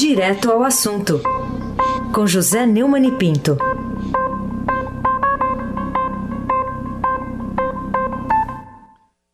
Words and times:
Direto 0.00 0.52
ao 0.52 0.62
assunto, 0.62 1.20
com 2.14 2.24
José 2.24 2.64
Neumann 2.64 3.04
e 3.04 3.10
Pinto. 3.18 3.58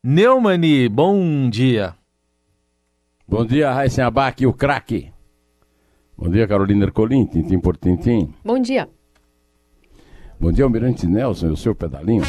Neumani, 0.03 0.89
bom 0.89 1.51
dia. 1.51 1.93
Bom 3.27 3.45
dia, 3.45 3.71
Raíssa 3.71 4.07
Abac, 4.07 4.43
o 4.47 4.53
craque. 4.53 5.11
Bom 6.17 6.31
dia, 6.31 6.47
Carolina 6.47 6.85
Ercolim, 6.85 7.27
tintim 7.27 7.59
por 7.59 7.77
tintim. 7.77 8.33
Bom 8.43 8.59
dia. 8.59 8.89
Bom 10.39 10.51
dia, 10.51 10.65
Almirante 10.65 11.05
Nelson 11.05 11.49
e 11.49 11.51
o 11.51 11.57
seu 11.57 11.75
pedalinho. 11.75 12.23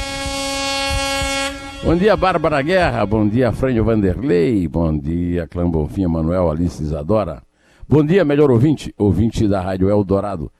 Bom 1.83 1.97
dia, 1.97 2.15
Bárbara 2.19 2.61
Guerra. 2.61 3.07
Bom 3.07 3.27
dia, 3.27 3.51
Frânio 3.51 3.83
Vanderlei. 3.83 4.69
Bom 4.69 4.99
dia, 4.99 5.47
Clã 5.47 5.67
Bonfim, 5.71 6.07
Manuel, 6.07 6.51
Alice 6.51 6.83
Isadora. 6.83 7.46
Bom 7.89 8.05
dia, 8.05 8.25
melhor 8.25 8.51
ouvinte, 8.51 8.93
ouvinte 8.99 9.47
da 9.47 9.61
Rádio 9.61 9.89
Eldorado, 9.89 10.51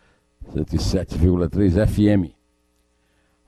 107,3 0.55 1.85
FM. 1.85 2.33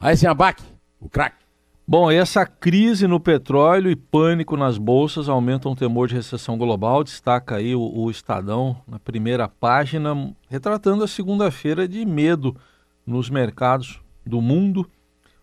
Raíssa 0.00 0.32
Abac, 0.32 0.60
o 1.00 1.08
craque. 1.08 1.44
Bom, 1.86 2.10
essa 2.10 2.44
crise 2.44 3.06
no 3.06 3.20
petróleo 3.20 3.88
e 3.88 3.94
pânico 3.94 4.56
nas 4.56 4.76
bolsas 4.78 5.28
aumentam 5.28 5.70
o 5.70 5.76
temor 5.76 6.08
de 6.08 6.16
recessão 6.16 6.58
global. 6.58 7.04
Destaca 7.04 7.54
aí 7.54 7.72
o, 7.72 7.80
o 7.80 8.10
Estadão 8.10 8.76
na 8.84 8.98
primeira 8.98 9.46
página, 9.46 10.34
retratando 10.50 11.04
a 11.04 11.08
segunda-feira 11.08 11.86
de 11.86 12.04
medo 12.04 12.56
nos 13.06 13.30
mercados 13.30 14.00
do 14.26 14.42
mundo. 14.42 14.90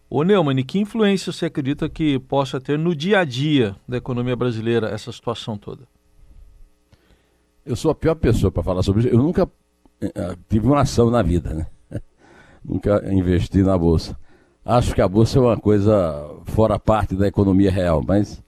Ô 0.10 0.24
Neumann, 0.24 0.62
que 0.62 0.78
influência 0.78 1.32
você 1.32 1.46
acredita 1.46 1.88
que 1.88 2.20
possa 2.20 2.60
ter 2.60 2.78
no 2.78 2.94
dia 2.94 3.20
a 3.20 3.24
dia 3.24 3.78
da 3.88 3.96
economia 3.96 4.36
brasileira 4.36 4.90
essa 4.90 5.10
situação 5.10 5.58
toda? 5.58 5.88
Eu 7.66 7.76
sou 7.76 7.90
a 7.90 7.96
pior 7.96 8.16
pessoa 8.16 8.52
para 8.52 8.62
falar 8.62 8.84
sobre 8.84 9.02
isso. 9.02 9.10
Eu 9.10 9.18
nunca 9.18 9.46
uh, 9.46 9.50
tive 10.48 10.68
uma 10.68 10.82
ação 10.82 11.10
na 11.10 11.24
vida, 11.24 11.52
né? 11.52 11.68
nunca 12.64 13.02
investi 13.12 13.64
na 13.64 13.76
bolsa. 13.76 14.16
Acho 14.64 14.94
que 14.94 15.02
a 15.02 15.08
bolsa 15.08 15.40
é 15.40 15.42
uma 15.42 15.58
coisa 15.58 16.30
fora 16.46 16.78
parte 16.78 17.16
da 17.16 17.28
economia 17.28 17.72
real, 17.72 18.04
mas 18.06 18.44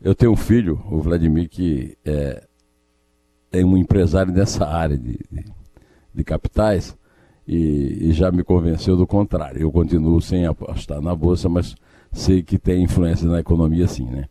eu 0.00 0.14
tenho 0.14 0.32
um 0.32 0.36
filho, 0.36 0.82
o 0.90 1.00
Vladimir, 1.00 1.48
que 1.48 1.96
é, 2.04 2.42
é 3.52 3.64
um 3.64 3.76
empresário 3.76 4.32
dessa 4.32 4.66
área 4.66 4.98
de, 4.98 5.18
de, 5.30 5.44
de 6.14 6.24
capitais 6.24 6.96
e, 7.46 8.08
e, 8.08 8.12
já 8.12 8.30
me 8.30 8.42
convenceu 8.42 8.96
do 8.96 9.06
contrário. 9.06 9.60
Eu 9.60 9.70
continuo 9.70 10.20
sem 10.20 10.46
apostar 10.46 11.00
na 11.00 11.14
bolsa, 11.14 11.48
mas 11.48 11.74
sei 12.12 12.42
que 12.42 12.58
tem 12.58 12.82
influência 12.82 13.28
na 13.28 13.40
economia 13.40 13.86
sim, 13.86 14.06
né? 14.06 14.26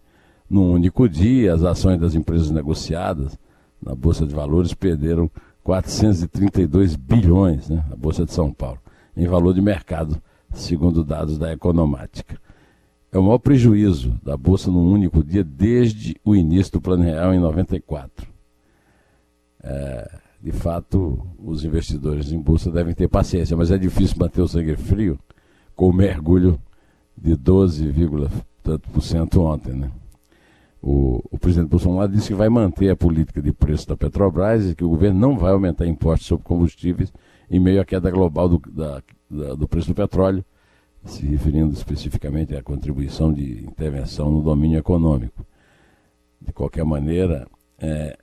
Num 0.50 0.72
único 0.72 1.08
dia, 1.08 1.54
as 1.54 1.64
ações 1.64 2.00
das 2.00 2.14
empresas 2.14 2.52
negociadas 2.52 3.38
na 3.82 3.96
Bolsa 3.96 4.26
de 4.26 4.34
Valores 4.34 4.74
perderam 4.74 5.30
432 5.64 6.96
bilhões, 6.96 7.70
né? 7.70 7.84
Na 7.90 7.96
Bolsa 7.96 8.26
de 8.26 8.34
São 8.34 8.52
Paulo, 8.52 8.80
em 9.16 9.28
valor 9.28 9.54
de 9.54 9.62
mercado 9.62 10.22
segundo 10.54 11.04
dados 11.04 11.38
da 11.38 11.52
Economática. 11.52 12.38
É 13.12 13.18
o 13.18 13.24
maior 13.24 13.40
prejuízo 13.40 14.18
da 14.24 14.38
Bolsa 14.38 14.72
num 14.72 14.90
único 14.90 15.24
dia 15.24 15.44
desde 15.44 16.16
o 16.24 16.36
início 16.36 16.74
do 16.74 16.82
Plano 16.82 17.04
Real 17.04 17.34
em 17.34 17.40
94. 17.40 18.28
É, 19.64 20.20
de 20.42 20.52
fato, 20.52 21.26
os 21.38 21.64
investidores 21.64 22.32
em 22.32 22.40
Bolsa 22.40 22.72
devem 22.72 22.94
ter 22.94 23.08
paciência, 23.08 23.56
mas 23.56 23.70
é 23.70 23.78
difícil 23.78 24.16
manter 24.18 24.42
o 24.42 24.48
sangue 24.48 24.76
frio 24.76 25.20
com 25.76 25.90
o 25.90 25.94
mergulho 25.94 26.60
de 27.18 27.36
12, 27.36 27.94
tanto 28.64 28.90
por 28.90 29.02
cento 29.02 29.42
ontem. 29.42 29.74
Né? 29.74 29.92
O, 30.82 31.22
o, 31.30 31.38
presidente 31.38 31.70
Bolsonaro 31.70 32.12
disse 32.12 32.30
que 32.30 32.34
vai 32.34 32.50
manter 32.50 32.90
a 32.90 32.96
política 32.96 33.40
de 33.40 33.54
preço 33.54 33.88
da 33.88 33.96
Petrobras 33.96 34.72
e 34.72 34.76
que 34.76 34.84
o 34.84 34.90
governo 34.90 35.20
não 35.20 35.38
vai 35.38 35.52
aumentar 35.52 35.86
impostos 35.86 36.28
sobre 36.28 36.44
combustíveis 36.44 37.14
em 37.52 37.60
meio 37.60 37.82
à 37.82 37.86
queda 37.86 38.10
global 38.10 38.50
do, 38.50 38.60
da, 38.72 39.04
da, 39.30 39.54
do 39.54 39.68
preço 39.68 39.90
do 39.90 39.94
petróleo, 39.94 40.44
se 41.06 41.26
referindo 41.26 41.74
especificamente 41.74 42.56
à 42.56 42.64
contribuição 42.64 43.32
de 43.32 43.64
intervenção 43.64 44.32
no 44.32 44.42
domínio 44.42 44.80
econômico. 44.80 45.46
De 46.42 46.52
qualquer 46.52 46.84
maneira, 46.84 47.48
é, 47.78 48.18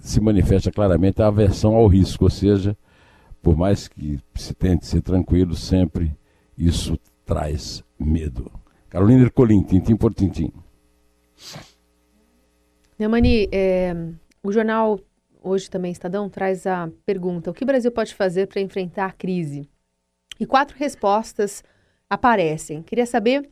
se 0.00 0.20
manifesta 0.20 0.70
claramente 0.70 1.20
a 1.20 1.26
aversão 1.26 1.74
ao 1.74 1.88
risco, 1.88 2.24
ou 2.24 2.30
seja, 2.30 2.76
por 3.42 3.56
mais 3.56 3.88
que 3.88 4.20
se 4.34 4.54
tente 4.54 4.86
ser 4.86 5.02
tranquilo, 5.02 5.54
sempre 5.56 6.12
isso 6.56 6.98
traz 7.24 7.82
medo. 7.98 8.50
Carolina 8.88 9.22
Ercolim, 9.22 9.62
tintim 9.62 9.96
por 9.96 10.14
tintim. 10.14 10.52
Neumani, 12.98 13.48
é, 13.52 13.94
o 14.42 14.50
jornal 14.50 14.98
hoje 15.42 15.70
também 15.70 15.92
Estadão 15.92 16.28
traz 16.28 16.66
a 16.66 16.90
pergunta: 17.04 17.50
o 17.50 17.54
que 17.54 17.62
o 17.62 17.66
Brasil 17.66 17.90
pode 17.90 18.14
fazer 18.14 18.46
para 18.46 18.60
enfrentar 18.60 19.06
a 19.06 19.12
crise? 19.12 19.68
E 20.38 20.46
quatro 20.46 20.76
respostas 20.76 21.62
aparecem. 22.10 22.82
Queria 22.82 23.06
saber 23.06 23.48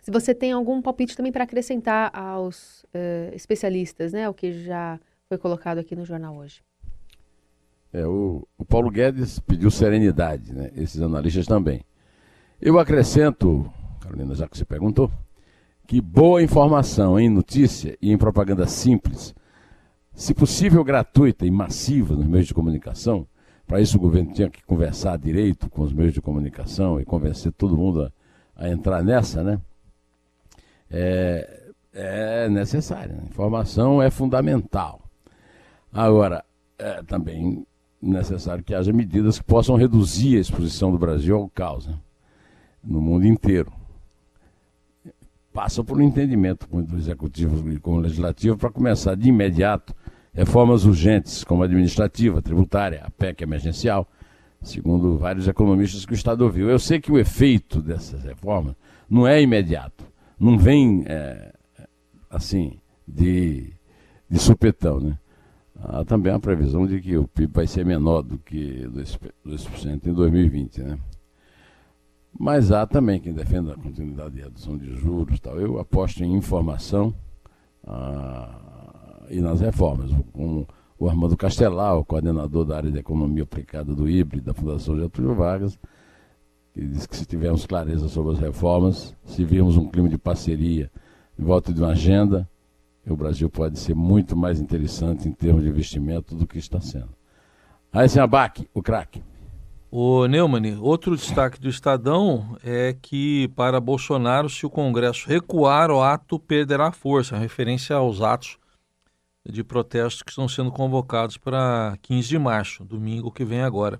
se 0.00 0.10
você 0.10 0.34
tem 0.34 0.52
algum 0.52 0.80
palpite 0.80 1.16
também 1.16 1.30
para 1.30 1.44
acrescentar 1.44 2.10
aos 2.16 2.82
uh, 2.84 3.34
especialistas, 3.34 4.12
né? 4.12 4.28
O 4.28 4.34
que 4.34 4.64
já 4.64 4.98
foi 5.28 5.38
colocado 5.38 5.78
aqui 5.78 5.94
no 5.94 6.04
jornal 6.04 6.36
hoje. 6.36 6.62
É, 7.92 8.06
o, 8.06 8.46
o 8.56 8.64
Paulo 8.64 8.90
Guedes 8.90 9.38
pediu 9.38 9.70
serenidade, 9.70 10.52
né? 10.52 10.70
Esses 10.76 11.00
analistas 11.00 11.46
também. 11.46 11.82
Eu 12.60 12.78
acrescento, 12.78 13.70
Carolina, 14.00 14.34
já 14.34 14.48
que 14.48 14.58
você 14.58 14.64
perguntou, 14.64 15.10
que 15.88 16.02
boa 16.02 16.42
informação 16.42 17.18
em 17.18 17.30
notícia 17.30 17.96
e 18.00 18.12
em 18.12 18.18
propaganda 18.18 18.66
simples 18.66 19.34
se 20.14 20.34
possível 20.34 20.84
gratuita 20.84 21.46
e 21.46 21.50
massiva 21.50 22.14
nos 22.14 22.26
meios 22.26 22.46
de 22.46 22.52
comunicação. 22.52 23.26
Para 23.66 23.80
isso 23.80 23.96
o 23.96 24.00
governo 24.00 24.34
tinha 24.34 24.50
que 24.50 24.62
conversar 24.66 25.16
direito 25.16 25.70
com 25.70 25.80
os 25.80 25.92
meios 25.92 26.12
de 26.12 26.20
comunicação 26.20 27.00
e 27.00 27.06
convencer 27.06 27.52
todo 27.52 27.74
mundo 27.74 28.02
a, 28.02 28.12
a 28.54 28.68
entrar 28.68 29.02
nessa, 29.02 29.42
né? 29.42 29.58
É, 30.90 31.70
é 31.94 32.48
necessário. 32.50 33.16
Né? 33.16 33.22
Informação 33.26 34.02
é 34.02 34.10
fundamental. 34.10 35.00
Agora, 35.90 36.44
é 36.78 37.02
também 37.02 37.66
necessário 38.00 38.62
que 38.62 38.74
haja 38.74 38.92
medidas 38.92 39.38
que 39.38 39.44
possam 39.44 39.74
reduzir 39.76 40.36
a 40.36 40.40
exposição 40.40 40.92
do 40.92 40.98
Brasil 40.98 41.34
ao 41.34 41.48
caos 41.48 41.86
né? 41.86 41.98
no 42.84 43.00
mundo 43.00 43.26
inteiro 43.26 43.72
passa 45.58 45.82
por 45.82 45.98
um 45.98 46.02
entendimento 46.02 46.68
com 46.68 46.76
o 46.80 46.96
executivo 46.96 47.68
e 47.72 47.80
com 47.80 47.94
o 47.94 47.98
legislativo 47.98 48.56
para 48.56 48.70
começar 48.70 49.16
de 49.16 49.28
imediato 49.28 49.92
reformas 50.32 50.84
urgentes, 50.84 51.42
como 51.42 51.64
a 51.64 51.66
administrativa, 51.66 52.38
a 52.38 52.42
tributária, 52.42 53.02
a 53.04 53.10
PEC 53.10 53.42
emergencial, 53.42 54.06
segundo 54.62 55.18
vários 55.18 55.48
economistas 55.48 56.06
que 56.06 56.12
o 56.12 56.14
Estado 56.14 56.42
ouviu. 56.42 56.70
Eu 56.70 56.78
sei 56.78 57.00
que 57.00 57.10
o 57.10 57.18
efeito 57.18 57.82
dessas 57.82 58.22
reformas 58.22 58.76
não 59.10 59.26
é 59.26 59.42
imediato, 59.42 60.04
não 60.38 60.56
vem 60.56 61.02
é, 61.08 61.52
assim 62.30 62.78
de, 63.04 63.72
de 64.30 64.38
supetão, 64.38 65.00
né? 65.00 65.18
Há 65.74 66.04
também 66.04 66.32
a 66.32 66.38
previsão 66.38 66.86
de 66.86 67.00
que 67.00 67.16
o 67.16 67.26
PIB 67.26 67.52
vai 67.52 67.66
ser 67.66 67.84
menor 67.84 68.22
do 68.22 68.38
que 68.38 68.86
2%, 68.94 69.18
2% 69.44 70.06
em 70.06 70.12
2020, 70.12 70.82
né? 70.82 70.98
Mas 72.38 72.70
há 72.70 72.86
também 72.86 73.20
quem 73.20 73.32
defenda 73.32 73.72
a 73.72 73.76
continuidade 73.76 74.36
de 74.36 74.42
redução 74.42 74.78
de 74.78 74.94
juros 74.94 75.40
tal. 75.40 75.58
Eu 75.58 75.80
aposto 75.80 76.22
em 76.22 76.36
informação 76.36 77.12
ah, 77.84 79.26
e 79.28 79.40
nas 79.40 79.60
reformas. 79.60 80.12
Com 80.32 80.64
o 80.96 81.08
Armando 81.08 81.36
Castelar, 81.36 81.96
o 81.98 82.04
coordenador 82.04 82.64
da 82.64 82.76
área 82.76 82.90
de 82.92 82.98
economia 82.98 83.42
aplicada 83.42 83.92
do 83.92 84.08
IBRE, 84.08 84.40
da 84.40 84.54
Fundação 84.54 84.96
Getúlio 84.96 85.34
Vargas, 85.34 85.76
que 86.72 86.80
diz 86.86 87.06
que 87.06 87.16
se 87.16 87.26
tivermos 87.26 87.66
clareza 87.66 88.08
sobre 88.08 88.34
as 88.34 88.38
reformas, 88.38 89.16
se 89.24 89.44
virmos 89.44 89.76
um 89.76 89.88
clima 89.88 90.08
de 90.08 90.16
parceria 90.16 90.90
em 91.36 91.42
volta 91.42 91.72
de 91.72 91.80
uma 91.80 91.90
agenda, 91.90 92.48
o 93.08 93.16
Brasil 93.16 93.48
pode 93.48 93.78
ser 93.78 93.94
muito 93.94 94.36
mais 94.36 94.60
interessante 94.60 95.28
em 95.28 95.32
termos 95.32 95.62
de 95.62 95.68
investimento 95.68 96.34
do 96.34 96.46
que 96.46 96.58
está 96.58 96.80
sendo. 96.80 97.10
Aí, 97.92 98.06
Abac, 98.18 98.68
o 98.74 98.82
craque. 98.82 99.22
O 99.90 100.26
Neumann, 100.26 100.78
outro 100.80 101.16
destaque 101.16 101.58
do 101.58 101.68
Estadão 101.68 102.58
é 102.62 102.94
que 103.00 103.48
para 103.56 103.80
Bolsonaro, 103.80 104.50
se 104.50 104.66
o 104.66 104.70
Congresso 104.70 105.26
recuar, 105.26 105.90
o 105.90 106.02
ato 106.02 106.38
perderá 106.38 106.92
força, 106.92 107.38
referência 107.38 107.96
aos 107.96 108.20
atos 108.20 108.58
de 109.48 109.64
protestos 109.64 110.22
que 110.22 110.30
estão 110.30 110.46
sendo 110.46 110.70
convocados 110.70 111.38
para 111.38 111.96
15 112.02 112.28
de 112.28 112.38
março, 112.38 112.84
domingo 112.84 113.30
que 113.30 113.46
vem 113.46 113.62
agora. 113.62 113.98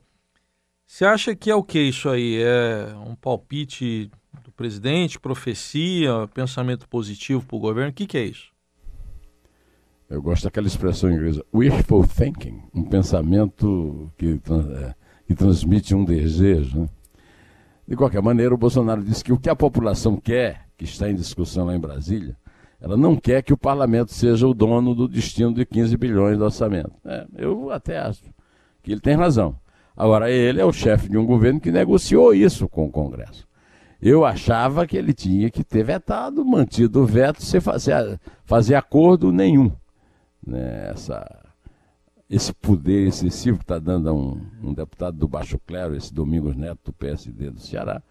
Você 0.86 1.06
acha 1.06 1.34
que 1.34 1.50
é 1.50 1.54
o 1.54 1.62
que 1.62 1.80
isso 1.80 2.10
aí? 2.10 2.36
É 2.42 2.94
um 3.06 3.14
palpite 3.14 4.10
do 4.44 4.52
presidente, 4.52 5.18
profecia, 5.18 6.28
pensamento 6.34 6.86
positivo 6.86 7.42
para 7.46 7.56
o 7.56 7.60
governo? 7.60 7.90
O 7.90 7.94
que, 7.94 8.06
que 8.06 8.18
é 8.18 8.24
isso? 8.24 8.52
Eu 10.08 10.20
gosto 10.20 10.44
daquela 10.44 10.66
expressão 10.66 11.10
inglesa, 11.10 11.44
wishful 11.52 12.06
thinking, 12.06 12.62
um 12.74 12.82
pensamento 12.82 14.10
que 14.16 14.40
é, 14.76 14.94
que 15.28 15.34
transmite 15.34 15.94
um 15.94 16.06
desejo. 16.06 16.80
Né? 16.80 16.88
De 17.86 17.94
qualquer 17.94 18.22
maneira, 18.22 18.54
o 18.54 18.58
Bolsonaro 18.58 19.04
disse 19.04 19.22
que 19.22 19.32
o 19.32 19.38
que 19.38 19.50
a 19.50 19.54
população 19.54 20.16
quer, 20.16 20.62
que 20.74 20.84
está 20.84 21.10
em 21.10 21.14
discussão 21.14 21.66
lá 21.66 21.76
em 21.76 21.80
Brasília, 21.80 22.34
Ela 22.80 22.96
não 22.96 23.16
quer 23.16 23.42
que 23.42 23.52
o 23.52 23.58
parlamento 23.58 24.12
seja 24.14 24.46
o 24.46 24.54
dono 24.54 24.94
do 24.94 25.08
destino 25.08 25.52
de 25.52 25.66
15 25.66 25.96
bilhões 25.96 26.38
do 26.38 26.44
orçamento. 26.44 26.92
É, 27.04 27.26
eu 27.36 27.70
até 27.70 27.98
acho 27.98 28.22
que 28.82 28.92
ele 28.92 29.00
tem 29.00 29.16
razão. 29.16 29.56
Agora, 29.96 30.30
ele 30.30 30.60
é 30.60 30.64
o 30.64 30.72
chefe 30.72 31.08
de 31.08 31.18
um 31.18 31.26
governo 31.26 31.60
que 31.60 31.72
negociou 31.72 32.32
isso 32.32 32.68
com 32.68 32.86
o 32.86 32.90
Congresso. 32.90 33.46
Eu 34.00 34.24
achava 34.24 34.86
que 34.86 34.96
ele 34.96 35.12
tinha 35.12 35.50
que 35.50 35.64
ter 35.64 35.82
vetado, 35.82 36.44
mantido 36.44 37.02
o 37.02 37.06
veto, 37.06 37.42
sem 37.42 37.60
fazer, 37.60 38.18
fazer 38.44 38.76
acordo 38.76 39.32
nenhum. 39.32 39.72
Né? 40.46 40.94
Esse 42.28 42.52
poder 42.52 43.08
excessivo 43.08 43.58
que 43.58 43.64
está 43.64 43.78
dando 43.78 44.08
a 44.08 44.12
um, 44.12 44.40
um, 44.62 44.74
deputado 44.74 45.16
do 45.16 45.26
Baixo 45.26 45.58
Clero, 45.66 45.96
esse 45.96 46.12
Domingos 46.12 46.54
Neto 46.54 46.80
do 46.86 46.92
PSD 46.92 47.50
do 47.50 47.60
Ceará, 47.60 48.02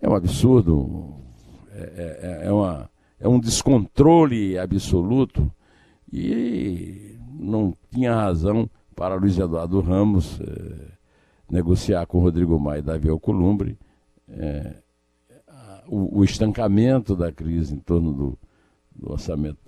é 0.00 0.08
um 0.08 0.14
absurdo, 0.14 1.16
é, 1.72 2.40
é, 2.42 2.46
é, 2.48 2.52
uma, 2.52 2.90
é 3.18 3.28
um 3.28 3.38
descontrole 3.38 4.58
absoluto 4.58 5.50
e 6.12 7.16
não 7.32 7.74
tinha 7.92 8.14
razão 8.14 8.68
para 8.96 9.14
Luiz 9.14 9.38
Eduardo 9.38 9.80
Ramos 9.80 10.40
eh, 10.40 10.88
negociar 11.48 12.06
com 12.06 12.18
Rodrigo 12.18 12.58
Maia 12.58 12.80
e 12.80 12.82
Davi 12.82 13.08
Alcolumbre. 13.08 13.78
Eh, 14.28 14.74
o, 15.86 16.20
o 16.20 16.24
estancamento 16.24 17.16
da 17.16 17.32
crise 17.32 17.74
em 17.74 17.78
torno 17.78 18.12
do, 18.12 18.38
do 18.94 19.12
orçamento 19.12 19.58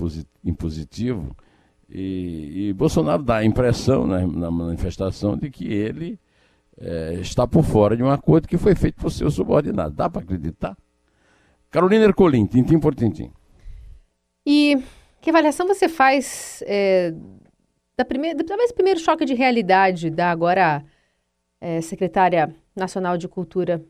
impositivo. 0.44 1.36
E, 1.94 2.68
e, 2.68 2.72
Bolsonaro 2.72 3.22
dá 3.22 3.36
a 3.36 3.44
impressão 3.44 4.06
né, 4.06 4.26
na 4.26 4.50
manifestação 4.50 5.36
de 5.36 5.50
que 5.50 5.70
ele 5.70 6.18
é, 6.80 7.14
está 7.20 7.46
por 7.46 7.62
fora 7.62 7.94
de 7.94 8.02
um 8.02 8.10
acordo 8.10 8.48
que 8.48 8.56
foi 8.56 8.74
feito 8.74 8.96
por 8.96 9.10
seu 9.10 9.30
subordinado. 9.30 9.94
Dá 9.94 10.08
para 10.08 10.22
acreditar? 10.22 10.74
Carolina 11.70 12.06
Ercolim, 12.06 12.46
tintim 12.46 12.80
por 12.80 12.94
tintim. 12.94 13.30
E 14.46 14.82
que 15.20 15.28
avaliação 15.28 15.66
você 15.66 15.86
faz 15.86 16.62
é, 16.66 17.14
da 17.94 18.06
primeira, 18.06 18.42
talvez 18.42 18.72
primeiro 18.72 18.98
choque 18.98 19.26
de 19.26 19.34
realidade 19.34 20.08
da 20.08 20.30
agora 20.30 20.82
é, 21.60 21.82
secretária 21.82 22.54
nacional 22.74 23.18
de 23.18 23.28
cultura 23.28 23.84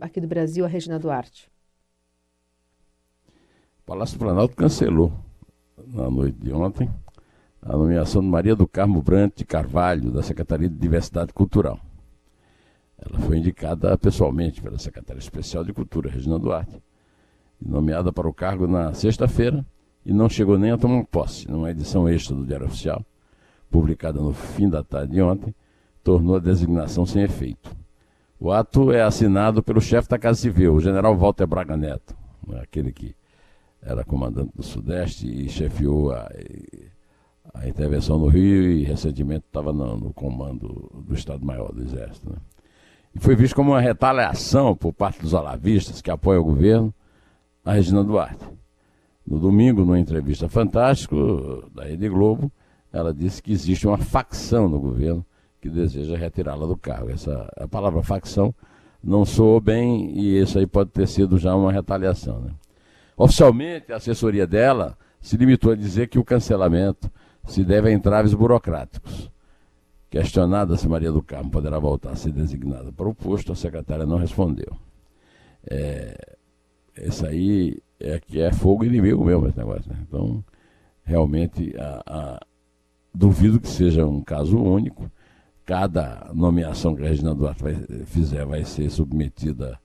aqui 0.00 0.20
do 0.20 0.28
Brasil, 0.28 0.64
a 0.64 0.68
Regina 0.68 0.96
Duarte? 0.96 1.50
Palácio 3.84 4.16
Planalto 4.16 4.54
cancelou, 4.54 5.12
na 5.76 6.08
noite 6.08 6.38
de 6.38 6.52
ontem, 6.52 6.88
a 7.62 7.76
nomeação 7.76 8.22
de 8.22 8.28
Maria 8.28 8.54
do 8.54 8.66
Carmo 8.66 9.02
Brant 9.02 9.36
de 9.36 9.44
Carvalho, 9.44 10.10
da 10.10 10.22
Secretaria 10.22 10.68
de 10.68 10.76
Diversidade 10.76 11.32
Cultural. 11.32 11.78
Ela 12.98 13.18
foi 13.20 13.38
indicada 13.38 13.96
pessoalmente 13.96 14.60
pela 14.60 14.78
Secretaria 14.78 15.20
Especial 15.20 15.64
de 15.64 15.72
Cultura, 15.72 16.10
Regina 16.10 16.38
Duarte, 16.38 16.82
nomeada 17.60 18.12
para 18.12 18.28
o 18.28 18.34
cargo 18.34 18.66
na 18.66 18.92
sexta-feira 18.92 19.64
e 20.04 20.12
não 20.12 20.28
chegou 20.28 20.58
nem 20.58 20.70
a 20.70 20.78
tomar 20.78 21.04
posse. 21.04 21.50
Numa 21.50 21.70
edição 21.70 22.08
extra 22.08 22.34
do 22.34 22.46
Diário 22.46 22.66
Oficial, 22.66 23.04
publicada 23.70 24.20
no 24.20 24.32
fim 24.32 24.68
da 24.68 24.82
tarde 24.82 25.12
de 25.12 25.22
ontem, 25.22 25.54
tornou 26.02 26.36
a 26.36 26.40
designação 26.40 27.04
sem 27.04 27.22
efeito. 27.22 27.76
O 28.40 28.52
ato 28.52 28.92
é 28.92 29.02
assinado 29.02 29.62
pelo 29.62 29.80
chefe 29.80 30.08
da 30.08 30.18
Casa 30.18 30.40
Civil, 30.40 30.74
o 30.74 30.80
general 30.80 31.16
Walter 31.16 31.46
Braga 31.46 31.76
Neto, 31.76 32.16
aquele 32.62 32.92
que 32.92 33.14
era 33.82 34.04
comandante 34.04 34.52
do 34.54 34.62
Sudeste 34.62 35.26
e 35.26 35.48
chefiou 35.48 36.12
a, 36.12 36.28
a 37.54 37.68
intervenção 37.68 38.18
no 38.18 38.28
Rio 38.28 38.70
e 38.70 38.84
recentemente 38.84 39.44
estava 39.46 39.72
no, 39.72 39.96
no, 39.96 40.12
comando 40.12 40.90
do 41.06 41.14
Estado-Maior 41.14 41.72
do 41.72 41.82
Exército. 41.82 42.30
Né? 42.30 42.36
E 43.14 43.18
foi 43.18 43.34
visto 43.34 43.54
como 43.54 43.72
uma 43.72 43.80
retaliação 43.80 44.76
por 44.76 44.92
parte 44.92 45.20
dos 45.20 45.34
alavistas 45.34 46.00
que 46.00 46.10
apoiam 46.10 46.42
o 46.42 46.44
governo 46.44 46.94
a 47.64 47.72
Regina 47.74 48.02
Duarte. 48.02 48.46
No 49.26 49.38
domingo, 49.38 49.84
numa 49.84 49.98
entrevista 49.98 50.48
fantástica 50.48 51.14
da 51.74 51.84
Rede 51.84 52.08
Globo, 52.08 52.50
ela 52.90 53.12
disse 53.12 53.42
que 53.42 53.52
existe 53.52 53.86
uma 53.86 53.98
facção 53.98 54.68
no 54.68 54.80
governo 54.80 55.24
que 55.60 55.68
deseja 55.68 56.16
retirá-la 56.16 56.66
do 56.66 56.76
cargo. 56.76 57.10
Essa, 57.10 57.52
a 57.58 57.68
palavra 57.68 58.02
facção 58.02 58.54
não 59.04 59.24
soou 59.24 59.60
bem 59.60 60.10
e 60.18 60.40
isso 60.40 60.58
aí 60.58 60.66
pode 60.66 60.90
ter 60.90 61.06
sido 61.06 61.36
já 61.36 61.54
uma 61.54 61.70
retaliação. 61.70 62.40
Né? 62.40 62.50
Oficialmente, 63.16 63.92
a 63.92 63.96
assessoria 63.96 64.46
dela 64.46 64.96
se 65.20 65.36
limitou 65.36 65.72
a 65.72 65.76
dizer 65.76 66.08
que 66.08 66.18
o 66.18 66.24
cancelamento 66.24 67.10
se 67.46 67.64
deve 67.64 67.88
a 67.88 67.92
entraves 67.92 68.34
burocráticos. 68.34 69.30
Questionada 70.10 70.76
se 70.76 70.88
Maria 70.88 71.12
do 71.12 71.22
Carmo 71.22 71.50
poderá 71.50 71.78
voltar 71.78 72.12
a 72.12 72.16
ser 72.16 72.32
designada 72.32 72.90
para 72.92 73.08
o 73.08 73.14
posto, 73.14 73.52
a 73.52 73.56
secretária 73.56 74.06
não 74.06 74.16
respondeu. 74.16 74.76
É, 75.70 76.36
esse 76.96 77.26
aí 77.26 77.78
é 78.00 78.18
que 78.18 78.40
é 78.40 78.52
fogo 78.52 78.84
inimigo 78.84 79.24
mesmo 79.24 79.46
esse 79.46 79.58
negócio. 79.58 79.90
Né? 79.90 79.98
Então, 80.06 80.42
realmente, 81.04 81.74
a, 81.78 82.02
a, 82.06 82.40
duvido 83.14 83.60
que 83.60 83.68
seja 83.68 84.06
um 84.06 84.22
caso 84.22 84.58
único. 84.58 85.10
Cada 85.64 86.30
nomeação 86.32 86.94
que 86.96 87.02
a 87.02 87.08
Regina 87.08 87.34
Duarte 87.34 87.62
vai, 87.62 87.74
fizer 88.06 88.46
vai 88.46 88.64
ser 88.64 88.88
submetida 88.90 89.78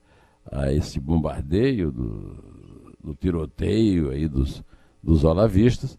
a 0.50 0.72
esse 0.72 0.98
bombardeio 0.98 1.90
do, 1.92 2.94
do 3.02 3.14
tiroteio 3.14 4.10
aí 4.10 4.26
dos, 4.26 4.62
dos 5.02 5.24
olavistas. 5.24 5.98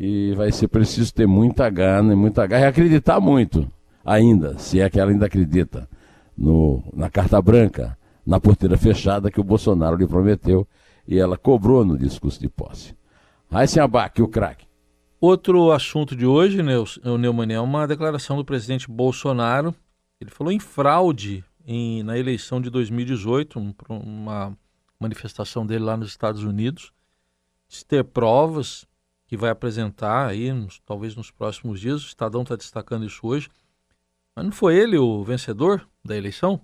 E 0.00 0.32
vai 0.34 0.52
ser 0.52 0.68
preciso 0.68 1.12
ter 1.12 1.26
muita 1.26 1.68
gana 1.68 2.12
e 2.12 2.16
muita 2.16 2.46
garra 2.46 2.66
e 2.66 2.68
acreditar 2.68 3.18
muito 3.18 3.68
ainda, 4.04 4.56
se 4.58 4.80
é 4.80 4.88
que 4.88 5.00
ela 5.00 5.10
ainda 5.10 5.26
acredita 5.26 5.88
no, 6.36 6.84
na 6.94 7.10
carta 7.10 7.42
branca, 7.42 7.98
na 8.24 8.38
porteira 8.38 8.78
fechada 8.78 9.30
que 9.30 9.40
o 9.40 9.44
Bolsonaro 9.44 9.96
lhe 9.96 10.06
prometeu 10.06 10.66
e 11.06 11.18
ela 11.18 11.36
cobrou 11.36 11.84
no 11.84 11.98
discurso 11.98 12.40
de 12.40 12.48
posse. 12.48 12.94
Raíssen 13.50 13.82
Abac, 13.82 14.22
o 14.22 14.28
craque. 14.28 14.68
Outro 15.20 15.72
assunto 15.72 16.14
de 16.14 16.24
hoje, 16.24 16.62
Neumann, 16.62 17.52
é 17.52 17.60
uma 17.60 17.88
declaração 17.88 18.36
do 18.36 18.44
presidente 18.44 18.88
Bolsonaro. 18.88 19.74
Ele 20.20 20.30
falou 20.30 20.52
em 20.52 20.60
fraude 20.60 21.44
em, 21.66 22.04
na 22.04 22.16
eleição 22.16 22.60
de 22.60 22.70
2018, 22.70 23.58
uma 23.90 24.56
manifestação 25.00 25.66
dele 25.66 25.84
lá 25.84 25.96
nos 25.96 26.08
Estados 26.08 26.44
Unidos, 26.44 26.92
de 27.68 27.84
ter 27.84 28.04
provas 28.04 28.86
que 29.28 29.36
vai 29.36 29.50
apresentar 29.50 30.26
aí, 30.26 30.50
nos, 30.52 30.80
talvez 30.80 31.14
nos 31.14 31.30
próximos 31.30 31.78
dias. 31.78 32.02
O 32.02 32.06
Estadão 32.06 32.42
está 32.42 32.56
destacando 32.56 33.04
isso 33.04 33.26
hoje. 33.26 33.50
Mas 34.34 34.46
não 34.46 34.52
foi 34.52 34.74
ele 34.76 34.96
o 34.96 35.22
vencedor 35.22 35.86
da 36.02 36.16
eleição? 36.16 36.60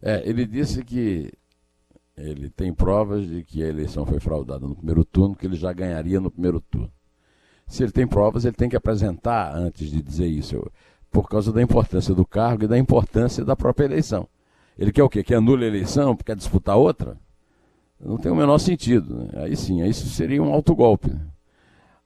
É, 0.00 0.26
ele 0.26 0.46
disse 0.46 0.84
que 0.84 1.32
ele 2.16 2.48
tem 2.48 2.72
provas 2.72 3.26
de 3.26 3.42
que 3.42 3.64
a 3.64 3.68
eleição 3.68 4.06
foi 4.06 4.20
fraudada 4.20 4.66
no 4.66 4.76
primeiro 4.76 5.04
turno, 5.04 5.34
que 5.34 5.44
ele 5.44 5.56
já 5.56 5.72
ganharia 5.72 6.20
no 6.20 6.30
primeiro 6.30 6.60
turno. 6.60 6.90
Se 7.66 7.82
ele 7.82 7.92
tem 7.92 8.06
provas, 8.06 8.44
ele 8.44 8.56
tem 8.56 8.68
que 8.68 8.76
apresentar 8.76 9.54
antes 9.54 9.90
de 9.90 10.00
dizer 10.00 10.26
isso, 10.26 10.70
por 11.10 11.28
causa 11.28 11.52
da 11.52 11.60
importância 11.60 12.14
do 12.14 12.24
cargo 12.24 12.64
e 12.64 12.68
da 12.68 12.78
importância 12.78 13.44
da 13.44 13.56
própria 13.56 13.86
eleição. 13.86 14.28
Ele 14.78 14.92
quer 14.92 15.02
o 15.02 15.08
quê? 15.08 15.24
Quer 15.24 15.36
anula 15.36 15.64
a 15.64 15.66
eleição? 15.66 16.16
Quer 16.16 16.36
disputar 16.36 16.76
outra? 16.76 17.18
Não 17.98 18.16
tem 18.16 18.30
o 18.30 18.36
menor 18.36 18.58
sentido. 18.58 19.24
Né? 19.24 19.44
Aí 19.44 19.56
sim, 19.56 19.84
isso 19.84 20.08
seria 20.08 20.42
um 20.42 20.52
autogolpe. 20.52 21.10
Né? 21.10 21.20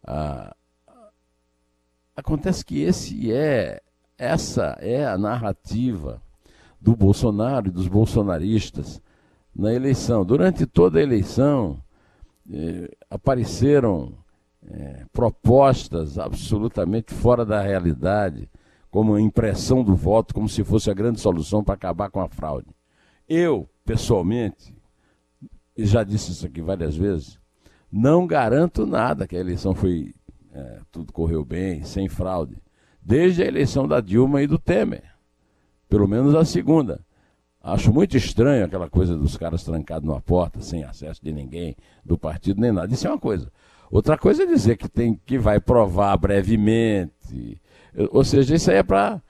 Ah, 0.05 0.55
acontece 2.17 2.65
que 2.65 2.83
esse 2.83 3.33
é, 3.33 3.83
essa 4.19 4.77
é 4.81 5.07
a 5.07 5.19
narrativa 5.19 6.23
do 6.81 6.95
Bolsonaro 6.95 7.69
e 7.69 7.71
dos 7.71 7.89
bolsonaristas 7.89 9.01
na 9.55 9.73
eleição. 9.73 10.25
Durante 10.25 10.67
toda 10.67 10.99
a 10.99 11.03
eleição, 11.03 11.83
eh, 12.53 12.91
apareceram 13.09 14.13
eh, 14.67 15.07
propostas 15.13 16.19
absolutamente 16.19 17.15
fora 17.15 17.45
da 17.45 17.61
realidade 17.63 18.51
como 18.91 19.19
impressão 19.19 19.83
do 19.83 19.97
voto, 19.97 20.35
como 20.35 20.49
se 20.49 20.63
fosse 20.63 20.91
a 20.91 20.95
grande 20.95 21.21
solução 21.21 21.65
para 21.65 21.75
acabar 21.75 22.11
com 22.11 22.21
a 22.21 22.29
fraude. 22.29 22.69
Eu, 23.29 23.69
pessoalmente, 23.85 24.75
já 25.77 26.05
disse 26.05 26.31
isso 26.31 26.47
aqui 26.47 26.61
várias 26.61 26.95
vezes, 26.95 27.41
não 27.97 28.27
garanto 28.27 28.85
nada 28.85 29.25
que 29.25 29.37
a 29.37 29.41
eleição 29.41 29.73
foi. 29.73 30.13
É, 30.53 30.81
tudo 30.91 31.13
correu 31.13 31.45
bem, 31.45 31.85
sem 31.85 32.09
fraude. 32.09 32.57
Desde 33.01 33.43
a 33.43 33.47
eleição 33.47 33.87
da 33.87 34.01
Dilma 34.01 34.43
e 34.43 34.49
do 34.49 34.59
Temer. 34.59 35.05
Pelo 35.89 36.09
menos 36.09 36.35
a 36.35 36.45
segunda. 36.45 37.01
Acho 37.63 37.93
muito 37.93 38.17
estranho 38.17 38.65
aquela 38.65 38.91
coisa 38.91 39.17
dos 39.17 39.37
caras 39.37 39.63
trancados 39.63 40.07
numa 40.09 40.21
porta, 40.21 40.61
sem 40.61 40.83
acesso 40.83 41.23
de 41.23 41.33
ninguém, 41.33 41.77
do 42.05 42.19
partido, 42.19 42.61
nem 42.61 42.73
nada. 42.73 42.93
Isso 42.93 43.07
é 43.07 43.11
uma 43.11 43.19
coisa. 43.19 43.51
Outra 43.91 44.19
coisa 44.19 44.43
é 44.43 44.47
dizer 44.47 44.77
que 44.77 44.89
tem 44.89 45.15
que 45.25 45.39
vai 45.39 45.61
provar 45.61 46.17
brevemente, 46.17 47.61
ou 48.11 48.25
seja, 48.25 48.57
isso 48.57 48.71
aí 48.71 48.79
é 48.79 48.83
para 48.83 49.23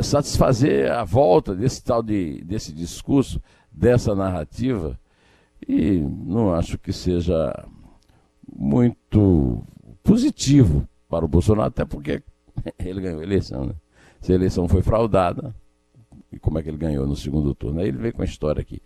satisfazer 0.00 0.90
a 0.92 1.02
volta 1.02 1.54
desse 1.54 1.82
tal 1.82 2.02
de, 2.02 2.42
desse 2.44 2.72
discurso, 2.72 3.42
dessa 3.70 4.14
narrativa, 4.14 4.98
e 5.66 5.98
não 6.00 6.54
acho 6.54 6.78
que 6.78 6.92
seja 6.92 7.52
muito 8.54 9.62
positivo 10.02 10.86
para 11.08 11.24
o 11.24 11.28
Bolsonaro, 11.28 11.68
até 11.68 11.84
porque 11.84 12.22
ele 12.78 13.00
ganhou 13.00 13.20
a 13.20 13.24
eleição. 13.24 13.66
Né? 13.66 13.74
Se 14.20 14.32
a 14.32 14.34
eleição 14.34 14.68
foi 14.68 14.82
fraudada, 14.82 15.54
e 16.32 16.38
como 16.38 16.58
é 16.58 16.62
que 16.62 16.70
ele 16.70 16.78
ganhou 16.78 17.06
no 17.06 17.14
segundo 17.14 17.54
turno. 17.54 17.80
Aí 17.80 17.88
ele 17.88 17.98
veio 17.98 18.14
com 18.14 18.22
a 18.22 18.24
história 18.24 18.62
aqui, 18.62 18.80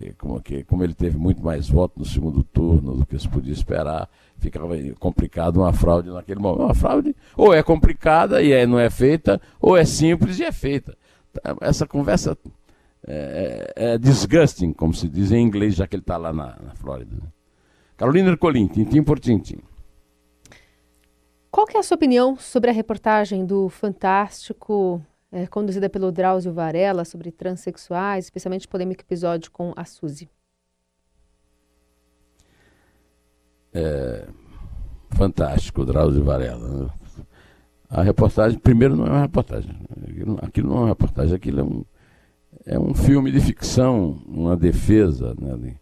eh, 0.00 0.12
como, 0.16 0.40
que, 0.40 0.62
como 0.62 0.84
ele 0.84 0.94
teve 0.94 1.18
muito 1.18 1.42
mais 1.42 1.68
votos 1.68 1.98
no 1.98 2.04
segundo 2.04 2.44
turno 2.44 2.96
do 2.96 3.04
que 3.04 3.18
se 3.18 3.28
podia 3.28 3.52
esperar, 3.52 4.08
ficava 4.38 4.74
complicado 5.00 5.56
uma 5.58 5.72
fraude 5.72 6.10
naquele 6.10 6.40
momento. 6.40 6.62
Uma 6.62 6.74
fraude 6.74 7.14
ou 7.36 7.52
é 7.52 7.62
complicada 7.62 8.40
e 8.40 8.52
é, 8.52 8.66
não 8.66 8.78
é 8.78 8.88
feita, 8.88 9.40
ou 9.60 9.76
é 9.76 9.84
simples 9.84 10.38
e 10.38 10.44
é 10.44 10.52
feita. 10.52 10.96
Essa 11.60 11.86
conversa 11.86 12.38
é, 13.06 13.72
é, 13.76 13.94
é 13.94 13.98
disgusting, 13.98 14.72
como 14.72 14.94
se 14.94 15.08
diz 15.08 15.32
em 15.32 15.42
inglês, 15.42 15.74
já 15.74 15.86
que 15.88 15.96
ele 15.96 16.02
está 16.02 16.16
lá 16.16 16.32
na, 16.32 16.56
na 16.62 16.74
Flórida. 16.76 17.16
Né? 17.16 17.28
Carolina 18.02 18.30
Ercolim, 18.30 18.66
tintim 18.66 19.00
por 19.00 19.20
tintim. 19.20 19.60
Qual 21.52 21.64
que 21.64 21.76
é 21.76 21.80
a 21.80 21.84
sua 21.84 21.94
opinião 21.94 22.36
sobre 22.36 22.68
a 22.68 22.72
reportagem 22.72 23.46
do 23.46 23.68
Fantástico, 23.68 25.00
é, 25.30 25.46
conduzida 25.46 25.88
pelo 25.88 26.10
Drauzio 26.10 26.52
Varela, 26.52 27.04
sobre 27.04 27.30
transexuais, 27.30 28.24
especialmente 28.24 28.66
o 28.66 28.68
polêmico 28.68 29.02
episódio 29.02 29.52
com 29.52 29.72
a 29.76 29.84
Suzy? 29.84 30.28
É, 33.72 34.26
fantástico, 35.10 35.84
Drauzio 35.84 36.24
Varela. 36.24 36.92
A 37.88 38.02
reportagem, 38.02 38.58
primeiro, 38.58 38.96
não 38.96 39.06
é 39.06 39.10
uma 39.10 39.22
reportagem. 39.22 39.78
Aquilo 40.42 40.70
não 40.70 40.76
é 40.78 40.80
uma 40.80 40.88
reportagem, 40.88 41.36
aquilo 41.36 41.60
é 41.60 41.62
um, 41.62 41.84
é 42.66 42.78
um 42.80 42.94
filme 42.96 43.30
de 43.30 43.38
ficção, 43.38 44.20
uma 44.26 44.56
defesa 44.56 45.36
né, 45.40 45.76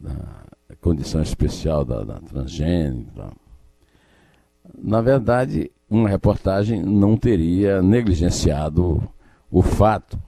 da 0.00 0.51
condição 0.82 1.22
especial 1.22 1.84
da, 1.84 2.04
da 2.04 2.20
transgênero 2.20 3.32
na 4.80 5.00
verdade, 5.00 5.70
uma 5.88 6.08
reportagem 6.08 6.82
não 6.82 7.16
teria 7.16 7.82
negligenciado 7.82 9.02
o 9.50 9.62
fato 9.62 10.18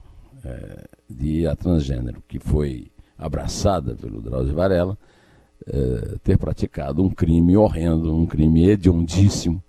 é, 0.43 0.85
de 1.09 1.47
a 1.47 1.55
transgênero, 1.55 2.21
que 2.27 2.39
foi 2.39 2.91
abraçada 3.17 3.95
pelo 3.95 4.21
Drauzio 4.21 4.53
Varela, 4.53 4.97
é, 5.65 6.17
ter 6.23 6.37
praticado 6.37 7.01
um 7.01 7.09
crime 7.09 7.57
horrendo, 7.57 8.15
um 8.15 8.25
crime 8.25 8.69
hedondíssimo, 8.69 9.63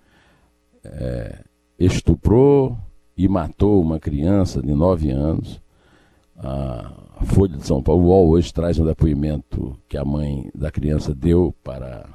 é, 0.84 1.40
estuprou 1.78 2.76
e 3.16 3.28
matou 3.28 3.80
uma 3.80 3.98
criança 3.98 4.60
de 4.60 4.74
9 4.74 5.10
anos. 5.10 5.60
A 6.38 7.24
Folha 7.24 7.56
de 7.56 7.66
São 7.66 7.82
Paulo 7.82 8.28
hoje 8.28 8.52
traz 8.52 8.78
um 8.78 8.84
depoimento 8.84 9.78
que 9.88 9.96
a 9.96 10.04
mãe 10.04 10.50
da 10.54 10.70
criança 10.70 11.14
deu 11.14 11.54
para 11.62 12.06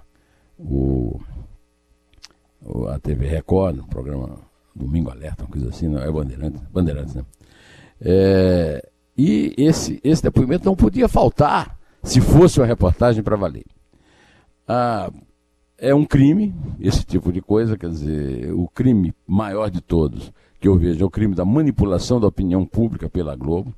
o 0.60 1.20
a 2.90 3.00
TV 3.00 3.28
Record, 3.28 3.78
no 3.78 3.88
programa 3.88 4.38
Domingo 4.76 5.10
Alerta, 5.10 5.44
uma 5.44 5.50
coisa 5.50 5.70
assim, 5.70 5.88
não 5.88 6.00
é 6.00 6.12
Bandeirantes, 6.12 6.62
Bandeirantes, 6.72 7.16
né? 7.16 7.26
É, 8.00 8.88
e 9.18 9.54
esse, 9.58 10.00
esse 10.04 10.22
depoimento 10.22 10.66
não 10.66 10.76
podia 10.76 11.08
faltar 11.08 11.78
se 12.04 12.22
fosse 12.22 12.60
uma 12.60 12.66
reportagem 12.66 13.24
para 13.24 13.36
valer. 13.36 13.66
Ah, 14.68 15.12
é 15.78 15.94
um 15.94 16.06
crime, 16.06 16.54
esse 16.80 17.04
tipo 17.04 17.32
de 17.32 17.42
coisa, 17.42 17.78
quer 17.78 17.90
dizer, 17.90 18.54
o 18.54 18.68
crime 18.68 19.14
maior 19.28 19.70
de 19.70 19.82
todos 19.82 20.32
que 20.60 20.68
eu 20.68 20.78
vejo 20.78 21.04
é 21.04 21.06
o 21.06 21.10
crime 21.10 21.34
da 21.34 21.44
manipulação 21.44 22.20
da 22.20 22.28
opinião 22.28 22.66
pública 22.66 23.10
pela 23.10 23.36
Globo, 23.36 23.74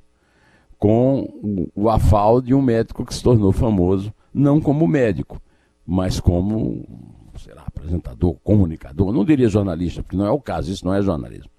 com 0.84 1.70
o, 1.74 1.90
aval 1.90 2.42
de 2.42 2.54
um 2.54 2.62
médico 2.62 3.06
que 3.06 3.13
se 3.13 3.24
tornou 3.24 3.54
famoso, 3.54 4.13
não 4.34 4.60
como 4.60 4.86
médico, 4.86 5.42
mas 5.88 6.20
como 6.20 6.86
sei 7.38 7.54
lá, 7.54 7.63
apresentador, 7.66 8.36
comunicador, 8.44 9.13
não 9.13 9.24
diria 9.24 9.48
jornalista, 9.48 10.04
porque 10.04 10.18
não 10.18 10.25
é 10.25 10.30
o 10.30 10.42
caso, 10.42 10.70
isso 10.70 10.84
não 10.86 10.94
é 10.94 11.02
jornalismo. 11.02 11.50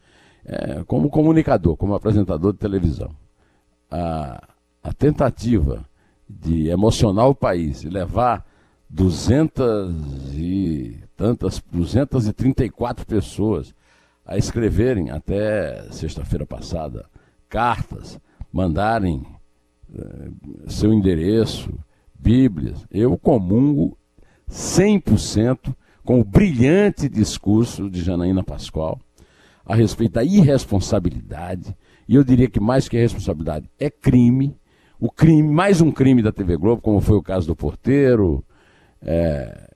É, 0.45 0.85
como 0.85 1.09
comunicador, 1.09 1.75
como 1.75 1.95
apresentador 1.95 2.53
de 2.53 2.59
televisão. 2.59 3.17
A, 3.91 4.47
a 4.83 4.93
tentativa 4.93 5.87
de 6.29 6.69
emocionar 6.69 7.27
o 7.27 7.35
país 7.35 7.83
e 7.83 7.89
levar 7.89 8.47
200 8.91 10.35
e 10.35 11.03
tantas, 11.17 11.63
234 11.73 13.07
pessoas 13.07 13.75
a 14.27 14.37
escreverem 14.37 15.11
até 15.11 15.91
sexta-feira 15.93 16.45
passada 16.45 17.07
cartas, 17.49 18.21
mandarem 18.55 19.27
eh, 19.93 20.31
seu 20.69 20.93
endereço, 20.93 21.77
Bíblias. 22.15 22.87
Eu 22.89 23.19
comungo 23.19 23.99
100% 24.49 25.75
com 26.05 26.21
o 26.21 26.25
brilhante 26.25 27.09
discurso 27.09 27.91
de 27.91 28.01
Janaína 28.01 28.45
Pascoal 28.45 29.01
a 29.67 29.75
respeito 29.75 30.13
da 30.13 30.23
irresponsabilidade, 30.23 31.75
e 32.07 32.15
eu 32.15 32.23
diria 32.23 32.49
que 32.49 32.61
mais 32.61 32.89
que 32.89 32.97
responsabilidade 32.97 33.69
é 33.79 33.91
crime, 33.91 34.57
o 35.01 35.11
crime, 35.11 35.43
mais 35.43 35.81
um 35.81 35.91
crime 35.91 36.23
da 36.23 36.31
TV 36.31 36.57
Globo, 36.57 36.81
como 36.81 37.01
foi 37.01 37.17
o 37.17 37.23
caso 37.23 37.49
do 37.49 37.57
porteiro, 37.57 38.45
é, 39.03 39.71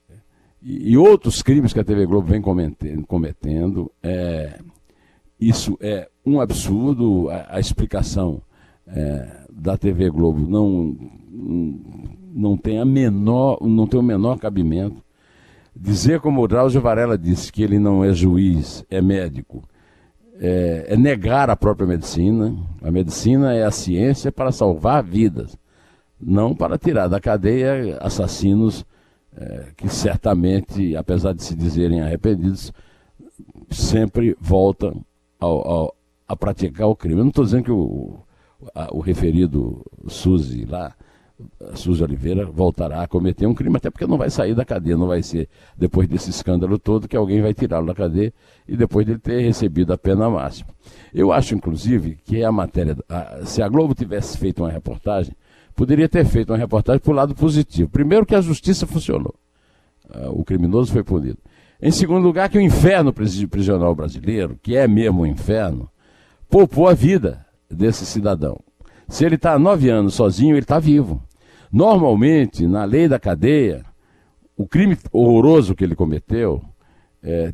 e, 0.63 0.97
outros 0.97 1.43
crimes 1.43 1.73
que 1.73 1.81
a 1.81 1.85
TV 1.85 2.07
Globo 2.07 2.29
vem 2.29 2.43
cometendo. 3.07 3.91
É, 4.03 4.61
isso 5.41 5.77
é 5.81 6.09
um 6.25 6.41
absurdo, 6.41 7.31
a, 7.31 7.57
a 7.57 7.61
explicação 7.61 8.43
é, 8.89 9.45
da 9.51 9.77
TV 9.77 10.11
Globo 10.11 10.49
não, 10.49 10.97
não 12.35 12.57
tem 12.57 12.79
a 12.79 12.85
menor, 12.85 13.59
não 13.63 13.87
tem 13.87 13.99
o 13.99 14.03
menor 14.03 14.39
cabimento. 14.39 15.03
Dizer 15.75 16.21
como 16.21 16.43
o 16.43 16.49
Drauzio 16.49 16.81
Varela 16.81 17.17
disse 17.17 17.53
que 17.53 17.63
ele 17.63 17.79
não 17.79 18.05
é 18.05 18.13
juiz, 18.13 18.85
é 18.91 19.01
médico, 19.01 19.63
é, 20.41 20.87
é 20.89 20.97
negar 20.97 21.51
a 21.51 21.57
própria 21.57 21.87
medicina. 21.87 22.57
A 22.83 22.91
medicina 22.91 23.55
é 23.55 23.65
a 23.65 23.71
ciência 23.71 24.33
para 24.33 24.53
salvar 24.53 25.03
vidas, 25.03 25.57
não 26.21 26.55
para 26.55 26.79
tirar 26.79 27.09
da 27.09 27.21
cadeia 27.21 27.97
assassinos 28.01 28.85
é, 29.37 29.69
que 29.77 29.89
certamente, 29.89 30.97
apesar 30.97 31.33
de 31.33 31.45
se 31.45 31.55
dizerem 31.55 32.01
arrependidos, 32.01 32.73
sempre 33.71 34.37
voltam 34.41 35.05
ao, 35.39 35.69
ao, 35.69 35.95
a 36.27 36.35
praticar 36.35 36.89
o 36.89 36.97
crime. 36.97 37.21
Eu 37.21 37.25
não 37.25 37.29
estou 37.29 37.45
dizendo 37.45 37.63
que 37.63 37.71
o, 37.71 38.19
a, 38.75 38.89
o 38.93 39.01
referido 39.01 39.85
Suzy 40.09 40.65
lá 40.65 40.95
Suzy 41.75 42.03
Oliveira 42.03 42.45
voltará 42.47 43.03
a 43.03 43.09
cometer 43.09 43.47
um 43.47 43.55
crime, 43.55 43.77
até 43.77 43.91
porque 43.91 44.07
não 44.07 44.19
vai 44.19 44.29
sair 44.29 44.55
da 44.55 44.65
cadeia, 44.65 44.97
não 44.97 45.07
vai 45.07 45.23
ser 45.23 45.49
depois 45.77 46.09
desse 46.09 46.31
escândalo 46.31 46.79
todo 46.79 47.07
que 47.07 47.17
alguém 47.17 47.41
vai 47.41 47.55
tirá-lo 47.55 47.87
da 47.87 47.95
cadeia 47.95 48.33
e 48.67 48.77
depois 48.77 49.07
dele 49.07 49.21
ter 49.21 49.41
recebido 49.43 49.93
a 49.93 49.99
pena 49.99 50.29
máxima. 50.29 50.71
Eu 51.15 51.33
acho, 51.33 51.55
inclusive, 51.55 52.19
que 52.25 52.43
a 52.43 52.51
matéria, 52.51 52.97
a, 53.09 53.45
se 53.45 53.63
a 53.63 53.69
Globo 53.69 53.95
tivesse 53.95 54.37
feito 54.37 54.63
uma 54.65 54.71
reportagem, 54.71 55.33
poderia 55.77 56.09
ter 56.09 56.25
feito 56.25 56.51
uma 56.51 56.59
reportagem 56.59 57.01
para 57.01 57.13
o 57.13 57.15
lado 57.15 57.35
positivo. 57.35 57.89
Primeiro, 57.89 58.27
que 58.27 58.35
a 58.35 58.41
justiça 58.41 58.85
funcionou, 58.87 59.35
uh, 60.11 60.31
o 60.33 60.45
criminoso 60.45 60.93
foi 60.93 61.05
punido. 61.05 61.39
Em 61.81 61.93
segundo 61.93 62.25
lugar, 62.25 62.49
que 62.49 62.59
o 62.59 62.61
inferno 62.61 63.13
prisional 63.13 63.95
brasileiro, 63.95 64.59
que 64.61 64.77
é 64.77 64.89
mesmo 64.89 65.23
um 65.23 65.27
inferno, 65.27 65.89
poupou 66.51 66.89
a 66.89 66.95
vida 66.95 67.47
desse 67.71 68.07
cidadão. 68.07 68.59
Se 69.09 69.25
ele 69.25 69.37
está 69.37 69.55
há 69.55 69.59
nove 69.59 69.89
anos 69.89 70.15
sozinho, 70.15 70.55
ele 70.55 70.61
está 70.61 70.79
vivo. 70.79 71.23
Normalmente, 71.73 72.67
na 72.67 72.85
lei 72.85 73.09
da 73.09 73.19
cadeia, 73.19 73.85
o 74.57 74.67
crime 74.67 74.97
horroroso 75.13 75.75
que 75.75 75.85
ele 75.85 75.95
cometeu, 75.95 76.63
é, 77.23 77.53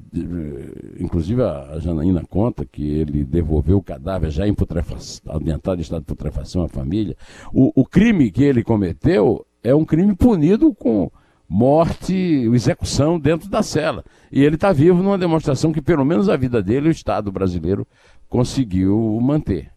inclusive 0.98 1.42
a 1.42 1.78
Janaína 1.78 2.24
conta 2.28 2.64
que 2.64 2.82
ele 2.82 3.24
devolveu 3.24 3.78
o 3.78 3.82
cadáver 3.82 4.30
já 4.30 4.46
em 4.46 4.54
putrefação, 4.54 5.34
adiantado 5.34 5.80
estado 5.80 6.00
de 6.00 6.06
putrefação 6.06 6.62
à 6.62 6.68
família. 6.68 7.16
O, 7.52 7.72
o, 7.74 7.84
crime 7.84 8.30
que 8.30 8.42
ele 8.42 8.62
cometeu 8.62 9.44
é 9.62 9.74
um 9.74 9.84
crime 9.84 10.14
punido 10.14 10.74
com 10.74 11.10
morte, 11.48 12.14
execução 12.14 13.18
dentro 13.18 13.48
da 13.48 13.62
cela. 13.62 14.04
E 14.30 14.42
ele 14.42 14.56
está 14.56 14.72
vivo 14.72 15.02
numa 15.02 15.18
demonstração 15.18 15.72
que, 15.72 15.82
pelo 15.82 16.04
menos, 16.04 16.28
a 16.28 16.36
vida 16.36 16.62
dele, 16.62 16.88
o 16.88 16.92
Estado 16.92 17.30
brasileiro 17.30 17.86
conseguiu 18.28 19.18
manter. 19.20 19.73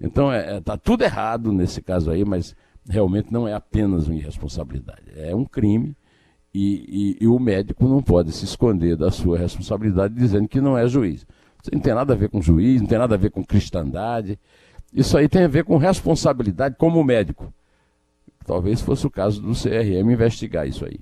Então, 0.00 0.32
está 0.32 0.50
é, 0.50 0.56
é, 0.56 0.60
tá 0.60 0.76
tudo 0.76 1.02
errado 1.02 1.52
nesse 1.52 1.80
caso 1.82 2.10
aí, 2.10 2.24
mas 2.24 2.54
realmente 2.88 3.32
não 3.32 3.48
é 3.48 3.54
apenas 3.54 4.06
uma 4.06 4.16
irresponsabilidade, 4.16 5.10
é 5.16 5.34
um 5.34 5.44
crime 5.44 5.96
e, 6.58 7.16
e, 7.20 7.24
e, 7.24 7.26
o 7.26 7.38
médico 7.38 7.86
não 7.86 8.02
pode 8.02 8.32
se 8.32 8.46
esconder 8.46 8.96
da 8.96 9.10
sua 9.10 9.36
responsabilidade 9.36 10.14
dizendo 10.14 10.48
que 10.48 10.58
não 10.58 10.78
é 10.78 10.88
juiz. 10.88 11.26
Isso 11.62 11.70
não 11.70 11.80
tem 11.80 11.94
nada 11.94 12.14
a 12.14 12.16
ver 12.16 12.30
com 12.30 12.40
juiz, 12.40 12.80
não 12.80 12.88
tem 12.88 12.96
nada 12.96 13.14
a 13.14 13.18
ver 13.18 13.30
com 13.30 13.44
cristandade. 13.44 14.38
Isso 14.90 15.18
aí 15.18 15.28
tem 15.28 15.44
a 15.44 15.48
ver 15.48 15.64
com 15.64 15.76
responsabilidade 15.76 16.76
como 16.78 17.04
médico. 17.04 17.52
Talvez 18.46 18.80
fosse 18.80 19.06
o 19.06 19.10
caso 19.10 19.42
do 19.42 19.52
CRM 19.52 20.10
investigar 20.10 20.66
isso 20.66 20.86
aí. 20.86 20.98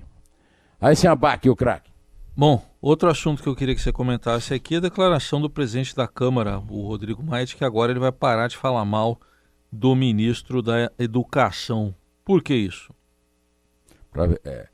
Aí 0.81 0.93
sem 0.93 1.09
abaque, 1.09 1.49
o 1.49 1.55
craque. 1.55 1.89
Bom, 2.37 2.61
outro 2.81 3.09
assunto 3.09 3.41
que 3.41 3.47
eu 3.47 3.55
queria 3.55 3.73
que 3.73 3.81
você 3.81 3.93
comentasse 3.93 4.53
aqui 4.53 4.75
é 4.75 4.77
a 4.77 4.81
declaração 4.81 5.39
do 5.39 5.49
presidente 5.49 5.95
da 5.95 6.05
Câmara, 6.05 6.59
o 6.69 6.85
Rodrigo 6.85 7.23
Maia, 7.23 7.45
que 7.45 7.63
agora 7.63 7.93
ele 7.93 7.99
vai 7.99 8.11
parar 8.11 8.49
de 8.49 8.57
falar 8.57 8.83
mal 8.83 9.21
do 9.71 9.95
ministro 9.95 10.61
da 10.61 10.91
Educação. 10.99 11.95
Por 12.25 12.43
que 12.43 12.53
isso? 12.53 12.93
Pra, 14.11 14.27
é, 14.43 14.67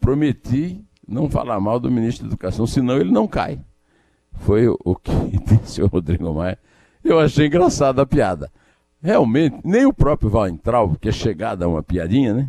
prometi 0.00 0.82
não 1.06 1.28
falar 1.28 1.60
mal 1.60 1.78
do 1.78 1.90
ministro 1.90 2.24
da 2.24 2.30
Educação, 2.30 2.66
senão 2.66 2.96
ele 2.96 3.10
não 3.10 3.28
cai. 3.28 3.60
Foi 4.32 4.66
o, 4.66 4.94
que 4.96 5.12
disse 5.44 5.82
o 5.82 5.88
Rodrigo 5.88 6.32
Maia. 6.32 6.58
Eu 7.04 7.20
achei 7.20 7.46
engraçada 7.46 8.00
a 8.00 8.06
piada. 8.06 8.50
realmente, 9.02 9.60
nem 9.62 9.84
o 9.84 9.92
próprio 9.92 10.34
Weintraub, 10.34 10.96
que 10.96 11.10
é 11.10 11.12
chegado 11.12 11.62
a 11.62 11.68
uma 11.68 11.82
piadinha, 11.82 12.32
né? 12.32 12.48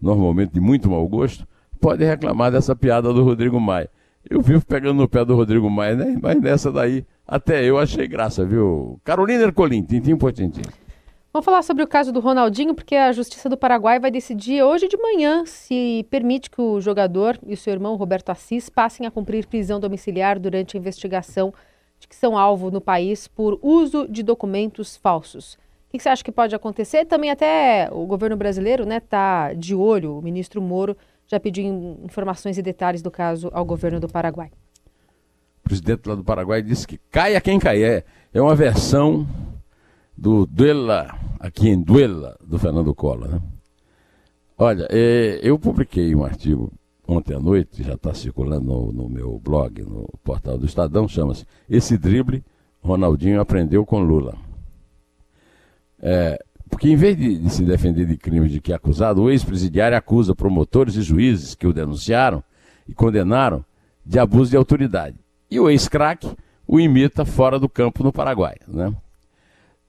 Normalmente 0.00 0.52
de 0.52 0.60
muito 0.60 0.88
mau 0.88 1.08
gosto, 1.08 1.44
pode 1.80 2.04
reclamar 2.04 2.52
dessa 2.52 2.76
piada 2.76 3.12
do 3.12 3.24
Rodrigo 3.24 3.58
Maia. 3.58 3.90
Eu 4.28 4.40
vivo 4.40 4.64
pegando 4.66 4.98
no 4.98 5.08
pé 5.08 5.24
do 5.24 5.36
Rodrigo 5.36 5.70
Maia, 5.70 5.94
né? 5.94 6.18
Mas 6.20 6.40
nessa 6.40 6.72
daí, 6.72 7.04
até 7.26 7.64
eu 7.64 7.78
achei 7.78 8.08
graça, 8.08 8.44
viu? 8.44 9.00
Carolina 9.04 9.44
Ercolim, 9.44 9.82
tintim 9.82 10.16
por 10.16 10.32
tintim. 10.32 10.62
Vamos 11.32 11.44
falar 11.44 11.62
sobre 11.62 11.84
o 11.84 11.86
caso 11.86 12.12
do 12.12 12.18
Ronaldinho, 12.18 12.74
porque 12.74 12.96
a 12.96 13.12
Justiça 13.12 13.48
do 13.48 13.56
Paraguai 13.56 14.00
vai 14.00 14.10
decidir 14.10 14.62
hoje 14.62 14.88
de 14.88 14.96
manhã 14.96 15.44
se 15.44 16.04
permite 16.10 16.50
que 16.50 16.60
o 16.60 16.80
jogador 16.80 17.38
e 17.46 17.56
seu 17.56 17.72
irmão 17.72 17.94
Roberto 17.94 18.30
Assis 18.30 18.68
passem 18.68 19.06
a 19.06 19.10
cumprir 19.10 19.46
prisão 19.46 19.78
domiciliar 19.78 20.40
durante 20.40 20.76
a 20.76 20.80
investigação 20.80 21.52
de 22.00 22.08
que 22.08 22.16
são 22.16 22.36
alvo 22.36 22.70
no 22.70 22.80
país 22.80 23.28
por 23.28 23.58
uso 23.62 24.08
de 24.08 24.22
documentos 24.22 24.96
falsos. 24.96 25.54
O 25.88 25.92
que 25.92 26.02
você 26.02 26.08
acha 26.08 26.24
que 26.24 26.32
pode 26.32 26.54
acontecer? 26.54 27.04
Também 27.04 27.30
até 27.30 27.88
o 27.92 28.06
governo 28.06 28.36
brasileiro 28.36 28.82
está 28.82 28.94
né, 28.94 29.00
tá 29.00 29.52
de 29.52 29.74
olho, 29.74 30.18
o 30.18 30.22
ministro 30.22 30.60
Moro 30.60 30.96
já 31.26 31.40
pediu 31.40 31.64
informações 32.04 32.56
e 32.58 32.62
detalhes 32.62 33.02
do 33.02 33.10
caso 33.10 33.50
ao 33.52 33.64
governo 33.64 34.00
do 34.00 34.08
Paraguai. 34.08 34.50
O 35.64 35.68
presidente 35.68 36.06
lá 36.08 36.14
do 36.14 36.22
Paraguai 36.22 36.62
disse 36.62 36.86
que 36.86 36.98
caia 37.10 37.40
quem 37.40 37.58
cair. 37.58 37.84
É, 37.84 38.04
é 38.34 38.40
uma 38.40 38.54
versão 38.54 39.26
do 40.16 40.46
Duela, 40.46 41.18
aqui 41.40 41.68
em 41.68 41.82
Duela, 41.82 42.38
do 42.40 42.58
Fernando 42.58 42.94
Collor. 42.94 43.28
Né? 43.28 43.40
Olha, 44.56 44.86
é, 44.90 45.40
eu 45.42 45.58
publiquei 45.58 46.14
um 46.14 46.24
artigo 46.24 46.72
ontem 47.06 47.34
à 47.34 47.40
noite, 47.40 47.82
já 47.82 47.94
está 47.94 48.14
circulando 48.14 48.64
no, 48.64 48.92
no, 48.92 49.08
meu 49.08 49.38
blog, 49.38 49.82
no 49.82 50.08
portal 50.24 50.56
do 50.56 50.66
Estadão, 50.66 51.06
chama-se 51.06 51.44
Esse 51.68 51.98
drible 51.98 52.44
Ronaldinho 52.80 53.40
aprendeu 53.40 53.84
com 53.84 54.00
Lula. 54.00 54.36
É, 56.00 56.38
porque 56.68 56.88
em 56.88 56.96
vez 56.96 57.16
de, 57.16 57.38
de, 57.38 57.50
se 57.50 57.64
defender 57.64 58.06
de 58.06 58.16
crimes 58.16 58.50
de 58.50 58.60
que 58.60 58.72
é 58.72 58.76
acusado, 58.76 59.22
o 59.22 59.30
ex-presidiário 59.30 59.96
acusa 59.96 60.34
promotores 60.34 60.96
e 60.96 61.02
juízes 61.02 61.54
que 61.54 61.66
o 61.66 61.72
denunciaram 61.72 62.42
e 62.88 62.94
condenaram 62.94 63.64
de 64.04 64.18
abuso 64.18 64.50
de 64.50 64.56
autoridade. 64.56 65.16
E 65.50 65.58
o 65.58 65.70
ex-craque 65.70 66.36
o 66.66 66.80
imita 66.80 67.24
fora 67.24 67.58
do 67.58 67.68
campo 67.68 68.02
no 68.02 68.12
Paraguai. 68.12 68.56
Né? 68.66 68.92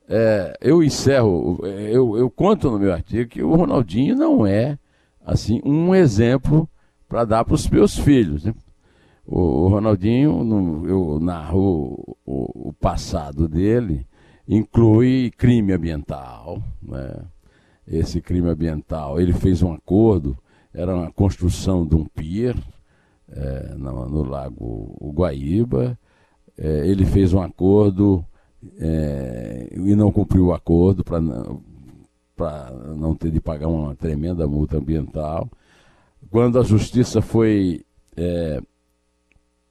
é, 0.07 0.57
eu 0.61 0.81
encerro, 0.81 1.59
eu, 1.65 2.17
eu 2.17 2.29
conto 2.29 2.71
no 2.71 2.79
meu 2.79 2.93
artigo 2.93 3.29
que 3.29 3.43
o 3.43 3.55
Ronaldinho 3.55 4.15
não 4.15 4.47
é 4.47 4.79
assim 5.25 5.61
um 5.65 5.93
exemplo 5.93 6.67
para 7.09 7.25
dar 7.25 7.43
para 7.43 7.55
os 7.55 7.67
meus 7.69 7.97
filhos. 7.97 8.45
Né? 8.45 8.53
O, 9.25 9.39
o, 9.39 9.67
Ronaldinho, 9.67 10.43
no, 10.43 10.87
eu 10.87 11.19
narro 11.19 12.17
o, 12.25 12.69
o, 12.69 12.73
passado 12.73 13.47
dele, 13.47 14.07
inclui 14.47 15.31
crime 15.37 15.73
ambiental. 15.73 16.61
Né? 16.81 17.21
Esse 17.87 18.21
crime 18.21 18.49
ambiental, 18.49 19.19
ele 19.19 19.33
fez 19.33 19.61
um 19.61 19.73
acordo, 19.73 20.37
era 20.73 20.95
uma 20.95 21.11
construção 21.11 21.85
de 21.85 21.95
um 21.95 22.05
pier 22.05 22.55
é, 23.29 23.73
no, 23.75 24.07
no, 24.09 24.23
Lago 24.23 24.95
Guaíba. 25.13 25.97
É, 26.57 26.87
ele 26.87 27.05
fez 27.05 27.33
um 27.33 27.41
acordo 27.41 28.25
é, 28.79 29.69
e 29.71 29.95
não 29.95 30.11
cumpriu 30.11 30.47
o 30.47 30.53
acordo 30.53 31.03
para 31.03 31.21
não, 31.21 31.61
não 32.95 33.15
ter 33.15 33.31
de 33.31 33.39
pagar 33.39 33.67
uma 33.67 33.95
tremenda 33.95 34.47
multa 34.47 34.77
ambiental. 34.77 35.49
Quando 36.29 36.59
a 36.59 36.63
justiça 36.63 37.21
foi 37.21 37.85
é, 38.15 38.59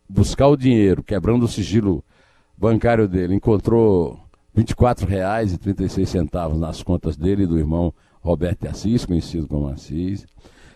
buscar 0.09 0.49
o 0.49 0.57
dinheiro, 0.57 1.03
quebrando 1.03 1.45
o 1.45 1.49
sigilo 1.49 2.03
bancário 2.57 3.07
dele, 3.07 3.35
encontrou 3.35 4.26
R$ 4.57 4.65
24,36 4.65 6.57
nas 6.59 6.83
contas 6.83 7.17
dele 7.17 7.43
e 7.43 7.47
do 7.47 7.59
irmão 7.59 7.93
Roberto 8.21 8.67
Assis, 8.67 9.05
conhecido 9.05 9.47
como 9.47 9.69
Assis. 9.69 10.27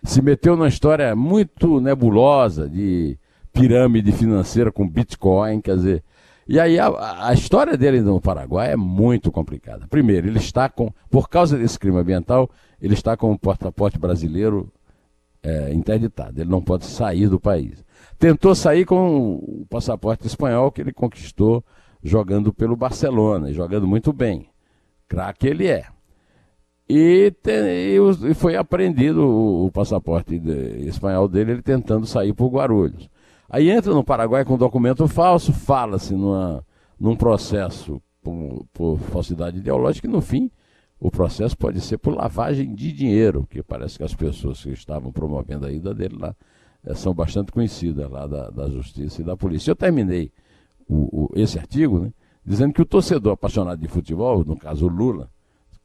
Se 0.02 0.20
meteu 0.20 0.56
numa 0.56 0.68
história 0.68 1.14
muito 1.16 1.80
nebulosa 1.80 2.68
de 2.68 3.18
pirâmide 3.52 4.12
financeira 4.12 4.70
com 4.70 4.88
Bitcoin, 4.88 5.60
quer 5.60 5.76
dizer, 5.76 6.04
e 6.46 6.58
aí 6.58 6.78
a, 6.78 7.28
a, 7.28 7.32
história 7.32 7.76
dele 7.76 8.00
no 8.00 8.20
Paraguai 8.20 8.72
é 8.72 8.76
muito 8.76 9.30
complicada. 9.30 9.86
Primeiro, 9.88 10.26
ele 10.26 10.38
está 10.38 10.68
com, 10.68 10.92
por 11.08 11.28
causa 11.28 11.56
desse 11.56 11.78
crime 11.78 11.98
ambiental, 11.98 12.50
ele 12.82 12.94
está 12.94 13.16
com 13.16 13.32
o 13.32 13.38
passaporte 13.38 13.98
brasileiro 13.98 14.68
é, 15.42 15.72
interditado. 15.72 16.40
Ele 16.40 16.50
não 16.50 16.60
pode 16.60 16.86
sair 16.86 17.28
do 17.28 17.38
país. 17.38 17.84
Tentou 18.18 18.54
sair 18.54 18.84
com 18.84 19.34
o 19.34 19.66
passaporte 19.70 20.26
espanhol 20.26 20.72
que 20.72 20.80
ele 20.80 20.92
conquistou 20.92 21.64
jogando 22.02 22.52
pelo 22.52 22.76
Barcelona, 22.76 23.52
jogando 23.52 23.86
muito 23.86 24.12
bem. 24.12 24.48
Craque 25.08 25.46
ele 25.46 25.66
é. 25.66 25.86
E, 26.88 27.32
e, 27.44 28.34
foi 28.34 28.56
apreendido 28.56 29.24
o, 29.24 29.66
o 29.66 29.70
passaporte 29.70 30.38
de, 30.38 30.88
espanhol 30.88 31.28
dele, 31.28 31.52
ele 31.52 31.62
tentando 31.62 32.04
sair 32.04 32.32
por 32.32 32.48
Guarulhos. 32.48 33.08
Aí 33.48 33.70
entra 33.70 33.92
no 33.92 34.02
Paraguai 34.02 34.44
com 34.44 34.56
documento 34.56 35.06
falso, 35.06 35.52
fala-se 35.52 36.14
num 36.14 37.16
processo 37.16 38.02
por, 38.22 38.66
por, 38.72 38.98
falsidade 38.98 39.58
ideológica 39.58 40.06
e 40.06 40.10
no 40.10 40.20
fim 40.20 40.50
o 40.98 41.10
processo 41.10 41.56
pode 41.56 41.80
ser 41.80 41.96
por 41.98 42.14
lavagem 42.14 42.74
de 42.74 42.92
dinheiro, 42.92 43.46
que 43.48 43.62
parece 43.62 43.96
que 43.96 44.04
as 44.04 44.14
pessoas 44.14 44.62
que 44.62 44.70
estavam 44.70 45.10
promovendo 45.10 45.66
a 45.66 45.72
ida 45.72 45.94
dele 45.94 46.16
lá 46.18 46.36
é, 46.84 46.94
são 46.94 47.14
bastante 47.14 47.50
conhecidas 47.50 48.10
lá 48.10 48.26
da, 48.26 48.50
da 48.50 48.68
justiça 48.68 49.22
e 49.22 49.24
da 49.24 49.36
polícia. 49.36 49.70
Eu 49.70 49.76
terminei 49.76 50.30
o, 50.90 51.26
o, 51.26 51.40
esse 51.40 51.58
artigo 51.58 52.00
né, 52.00 52.12
dizendo 52.44 52.72
que 52.72 52.82
o 52.82 52.86
torcedor 52.86 53.34
apaixonado 53.34 53.80
de 53.80 53.86
futebol, 53.86 54.44
no 54.44 54.56
caso 54.56 54.86
o 54.86 54.88
Lula, 54.88 55.30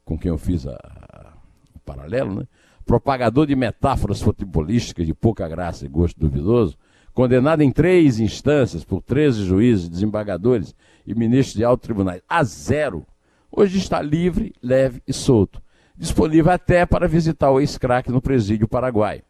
com 0.04 0.18
quem 0.18 0.30
eu 0.30 0.38
fiz 0.38 0.66
a, 0.66 0.72
a, 0.72 1.32
o 1.74 1.78
paralelo, 1.78 2.40
né, 2.40 2.46
propagador 2.84 3.46
de 3.46 3.54
metáforas 3.54 4.20
futebolísticas 4.20 5.06
de 5.06 5.14
pouca 5.14 5.46
graça 5.48 5.84
e 5.84 5.88
gosto 5.88 6.18
duvidoso, 6.18 6.76
condenado 7.14 7.62
em 7.62 7.70
três 7.70 8.18
instâncias 8.18 8.84
por 8.84 9.00
13 9.00 9.44
juízes, 9.44 9.88
desembargadores 9.88 10.74
e 11.06 11.14
ministros 11.14 11.56
de 11.56 11.64
alto 11.64 11.82
tribunais, 11.82 12.20
a 12.28 12.42
zero, 12.42 13.06
hoje 13.50 13.78
está 13.78 14.02
livre, 14.02 14.52
leve 14.60 15.00
e 15.06 15.12
solto, 15.12 15.62
disponível 15.96 16.52
até 16.52 16.84
para 16.84 17.08
visitar 17.08 17.50
o 17.50 17.60
ex-craque 17.60 18.10
no 18.10 18.20
presídio 18.20 18.68
paraguai, 18.68 19.22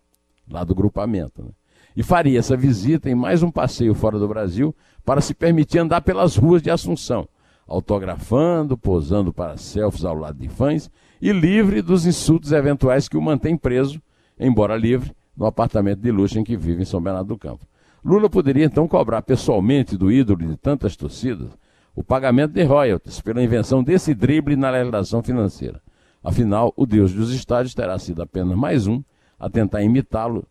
lá 0.51 0.65
do 0.65 0.75
grupamento. 0.75 1.43
Né? 1.43 1.51
E 1.95 2.03
faria 2.03 2.39
essa 2.39 2.57
visita 2.57 3.09
em 3.09 3.15
mais 3.15 3.43
um 3.43 3.51
passeio 3.51 3.95
fora 3.95 4.19
do 4.19 4.29
Brasil 4.29 4.75
para 5.07 5.21
se 5.21 5.33
permitir 5.33 5.79
andar 5.79 6.01
pelas 6.01 6.37
ruas 6.37 6.61
de 6.61 6.69
Assunção, 6.69 7.29
autografando, 7.67 8.77
posando 8.77 9.33
para 9.33 9.57
selfies 9.57 10.05
ao 10.05 10.17
lado 10.17 10.37
de 10.37 10.49
fãs 10.49 10.91
e 11.23 11.31
livre 11.31 11.81
dos 11.81 12.05
insultos 12.05 12.51
eventuais 12.51 13.09
que 13.09 13.17
o 13.17 13.23
mantém 13.23 13.57
preso, 13.57 14.03
embora 14.39 14.77
livre, 14.77 15.15
no 15.37 15.47
apartamento 15.47 16.01
de 16.01 16.11
luxo 16.11 16.41
em 16.41 16.45
que 16.45 16.57
vive 16.57 16.83
em 16.83 16.85
São 16.85 17.01
Bernardo 17.01 17.29
do 17.29 17.39
Campo. 17.39 17.65
Lula 18.05 18.29
poderia 18.29 18.65
então 18.65 18.89
cobrar 18.89 19.23
pessoalmente 19.23 19.97
do 19.97 20.11
ídolo 20.11 20.45
de 20.45 20.57
tantas 20.57 20.97
torcidas 20.97 21.51
o 21.95 22.03
pagamento 22.03 22.53
de 22.53 22.65
royalties 22.65 23.21
pela 23.21 23.43
invenção 23.43 23.83
desse 23.83 24.13
drible 24.13 24.57
na 24.57 24.71
legislação 24.71 25.23
financeira. 25.23 25.81
Afinal, 26.23 26.73
o 26.77 26.85
Deus 26.85 27.13
dos 27.13 27.33
estádios 27.33 27.75
terá 27.75 27.97
sido 27.99 28.23
apenas 28.23 28.57
mais 28.57 28.87
um 28.89 29.03
a 29.39 29.49
tentar 29.49 29.83
imitá-lo 29.83 30.45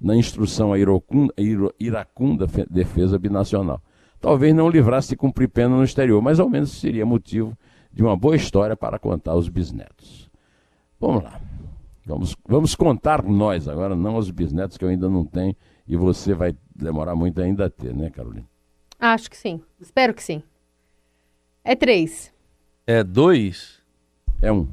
na 0.00 0.16
instrução 0.16 0.72
à 0.72 0.78
iracunda 1.78 2.46
defesa 2.68 3.18
binacional. 3.18 3.80
Talvez 4.20 4.54
não 4.54 4.68
livrasse 4.68 5.08
de 5.08 5.16
cumprir 5.16 5.48
pena 5.48 5.76
no 5.76 5.84
exterior, 5.84 6.20
mas 6.20 6.38
ao 6.38 6.48
menos 6.48 6.72
seria 6.72 7.06
motivo 7.06 7.56
de 7.92 8.02
uma 8.02 8.16
boa 8.16 8.36
história 8.36 8.76
para 8.76 8.98
contar 8.98 9.32
aos 9.32 9.48
bisnetos. 9.48 10.30
Vamos 11.00 11.24
lá. 11.24 11.40
Vamos, 12.04 12.36
vamos 12.46 12.74
contar 12.74 13.22
nós 13.22 13.68
agora, 13.68 13.94
não 13.94 14.16
aos 14.16 14.30
bisnetos 14.30 14.76
que 14.76 14.84
eu 14.84 14.88
ainda 14.88 15.08
não 15.08 15.24
tenho 15.24 15.54
e 15.86 15.96
você 15.96 16.34
vai 16.34 16.54
demorar 16.74 17.14
muito 17.14 17.40
ainda 17.40 17.66
a 17.66 17.70
ter, 17.70 17.94
né, 17.94 18.10
Carolina? 18.10 18.46
Acho 18.98 19.30
que 19.30 19.36
sim. 19.36 19.62
Espero 19.80 20.12
que 20.12 20.22
sim. 20.22 20.42
É 21.64 21.74
três. 21.74 22.32
É 22.86 23.02
dois? 23.02 23.80
É 24.42 24.52
um. 24.52 24.68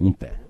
Um 0.00 0.12
pé. 0.12 0.47